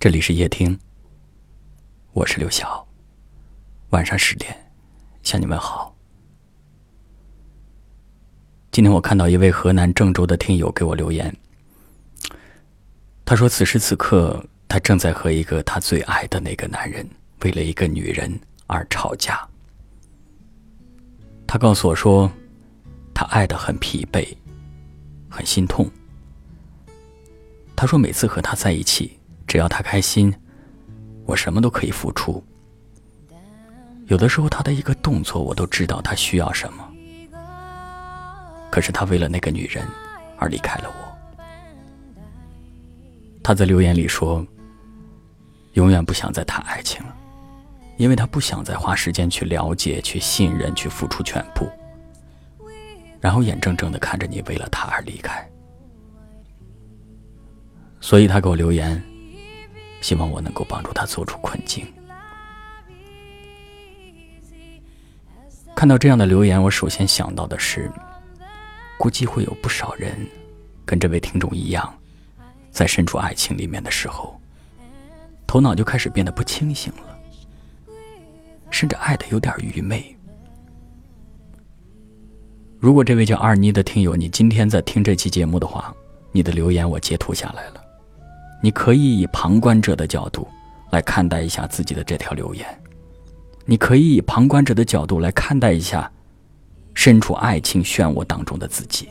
[0.00, 0.78] 这里是夜听，
[2.14, 2.88] 我是刘晓。
[3.90, 4.56] 晚上十点
[5.22, 5.94] 向你们好。
[8.72, 11.36] 今天我看到一位河南郑州的听友给我留言，
[13.26, 17.06] 他说此时此刻他正在和一个他最爱的那个男人
[17.42, 19.46] 为了一个女人而吵架。
[21.46, 22.32] 他告诉我说，
[23.12, 24.26] 他爱的很疲惫，
[25.28, 25.86] 很心痛。
[27.76, 29.19] 他说每次和他在一起。
[29.50, 30.32] 只要他开心，
[31.26, 32.40] 我什么都可以付出。
[34.06, 36.88] 有的时候，他的一个动作，我都知道他需要什么。
[38.70, 39.84] 可是他为了那个女人
[40.38, 41.42] 而离开了我。
[43.42, 44.46] 他在留言里说
[45.74, 47.16] ：“永远不想再谈爱情了，
[47.96, 51.68] 因为他不想再花时间去了解、去信任、去付出全部，
[53.20, 55.44] 然后眼睁睁的看着你为了他而离开。”
[58.00, 59.02] 所以他给我留言。
[60.00, 61.86] 希望我能够帮助他走出困境。
[65.74, 67.90] 看到这样的留言，我首先想到的是，
[68.98, 70.14] 估计会有不少人
[70.84, 71.94] 跟这位听众一样，
[72.70, 74.38] 在身处爱情里面的时候，
[75.46, 77.18] 头脑就开始变得不清醒了，
[78.70, 80.14] 甚至爱的有点愚昧。
[82.78, 85.94] 如果这位叫二妮的听友，你今天在听这期节目的话，
[86.32, 87.79] 你的留言我截图下来了。
[88.60, 90.46] 你可以以旁观者的角度
[90.90, 92.66] 来看待一下自己的这条留言，
[93.64, 96.10] 你可以以旁观者的角度来看待一下
[96.94, 99.08] 身处爱情漩涡当中的自己，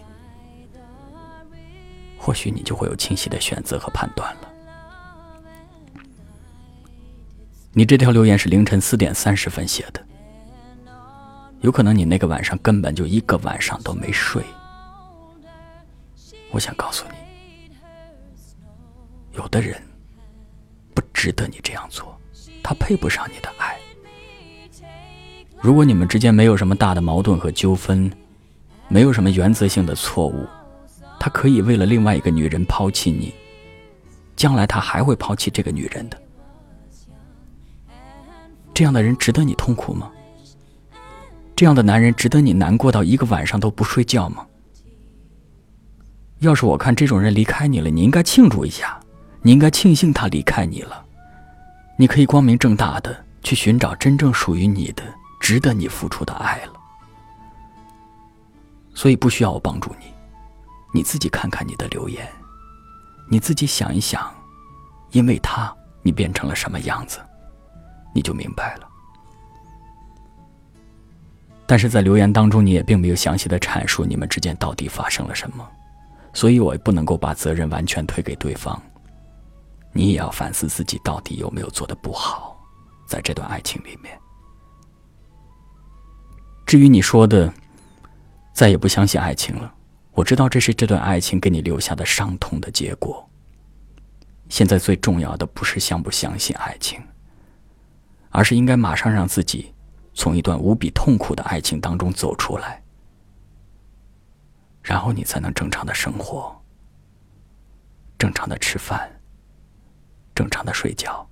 [2.17, 4.41] 或许你就会有清晰的选择和判断了。
[7.71, 10.03] 你这条留言是凌晨四点三十分写的，
[11.61, 14.43] 有可能你那个晚上根本就一个晚上都没睡。
[16.51, 17.18] 我想告诉你。
[19.39, 19.81] 有的人
[20.93, 22.13] 不值得你这样做，
[22.61, 23.79] 他配不上你的爱。
[25.61, 28.11] 如果你们之间没有什么大的矛盾和纠纷，
[28.89, 30.45] 没有什么原则性的错误，
[31.17, 33.33] 他可以为了另外一个女人抛弃你，
[34.35, 36.21] 将来他还会抛弃这个女人的。
[38.73, 40.11] 这样的人值得你痛苦吗？
[41.55, 44.45] 这样的男人值得你难过到一个晚上都不睡觉吗？
[46.39, 48.98] 要是我看这种人离开你了，你应该庆祝一下。
[49.41, 51.05] 你应该庆幸他离开你了，
[51.97, 55.03] 你可以光明正大的去寻找真正属于你的、
[55.39, 56.73] 值得你付出的爱了。
[58.93, 60.07] 所以不需要我帮助你，
[60.93, 62.27] 你自己看看你的留言，
[63.29, 64.29] 你自己想一想，
[65.11, 67.19] 因为他你变成了什么样子，
[68.13, 68.87] 你就明白了。
[71.65, 75.65] 但是在留言当中，你也并没有详细的阐述你们之间到底发生了什么，
[76.33, 78.81] 所以我也不能够把责任完全推给对方。
[79.91, 82.59] 你也要反思自己到底有没有做的不好，
[83.07, 84.17] 在这段爱情里面。
[86.65, 87.51] 至于你说的
[88.53, 89.73] 再也不相信爱情了，
[90.11, 93.27] 我知道这是这段爱情给你留下的伤痛的结果。
[94.49, 97.01] 现在最重要的不是相不相信爱情，
[98.29, 99.73] 而是应该马上让自己
[100.13, 102.83] 从一段无比痛苦的爱情当中走出来，
[104.83, 106.55] 然后你才能正常的生活，
[108.17, 109.18] 正常的吃饭。
[110.39, 111.27] 正常的睡觉，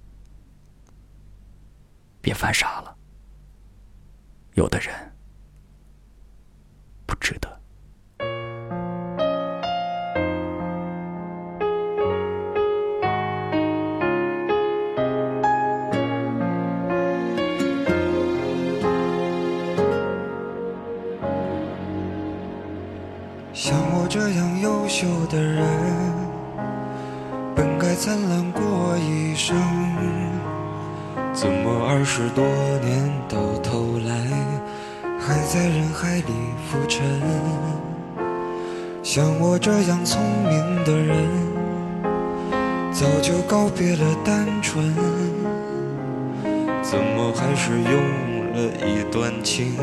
[2.19, 2.94] 别犯傻了。
[4.56, 4.94] 有的人
[7.06, 7.47] 不值得。
[23.53, 26.26] 像我这样优秀的人。
[27.57, 29.57] 本该灿烂过一生，
[31.34, 32.45] 怎么二十多
[32.84, 34.13] 年到头来
[35.19, 36.34] 还在人海里
[36.69, 37.01] 浮沉？
[39.01, 41.18] 像我这样聪明的人，
[42.91, 44.94] 早就告别了单纯，
[46.83, 47.92] 怎么还是用
[48.54, 49.74] 了一段情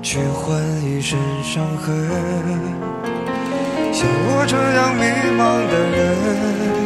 [0.00, 2.08] 去换一身伤痕？
[3.92, 5.02] 像我这样迷
[5.36, 6.85] 茫的人。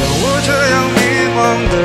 [0.00, 0.98] 像我这样迷
[1.36, 1.38] 茫
[1.68, 1.79] 的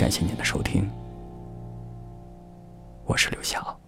[0.00, 0.90] 感谢您的收听，
[3.04, 3.78] 我是刘晓，